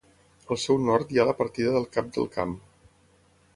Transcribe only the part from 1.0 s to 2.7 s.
hi ha la partida del Cap del Camp.